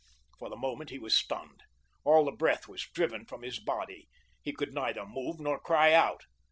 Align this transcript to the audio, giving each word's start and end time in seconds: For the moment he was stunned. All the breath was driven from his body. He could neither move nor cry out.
For 0.39 0.49
the 0.49 0.55
moment 0.55 0.89
he 0.89 0.97
was 0.97 1.13
stunned. 1.13 1.61
All 2.03 2.25
the 2.25 2.31
breath 2.31 2.67
was 2.67 2.87
driven 2.91 3.23
from 3.23 3.43
his 3.43 3.59
body. 3.59 4.07
He 4.41 4.51
could 4.51 4.73
neither 4.73 5.05
move 5.05 5.39
nor 5.39 5.59
cry 5.59 5.93
out. 5.93 6.25